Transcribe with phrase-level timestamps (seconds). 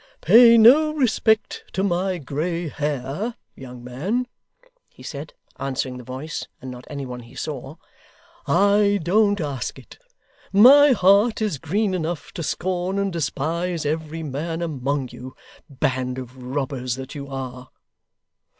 [0.21, 4.25] 'Pay no respect to my grey hair, young man,'
[4.89, 7.75] he said, answering the voice and not any one he saw.
[8.47, 9.99] 'I don't ask it.
[10.51, 15.35] My heart is green enough to scorn and despise every man among you,
[15.69, 17.69] band of robbers that you are!